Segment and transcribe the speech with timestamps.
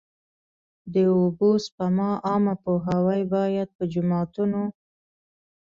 [0.93, 4.63] د اوبو سپما عامه پوهاوی باید په جوماتونو.